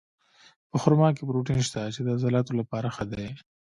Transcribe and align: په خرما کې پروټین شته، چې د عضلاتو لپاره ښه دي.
په 0.69 0.75
خرما 0.81 1.09
کې 1.15 1.23
پروټین 1.27 1.59
شته، 1.67 1.81
چې 1.93 1.99
د 2.03 2.07
عضلاتو 2.15 2.51
لپاره 2.59 2.87
ښه 2.95 3.05
دي. 3.11 3.27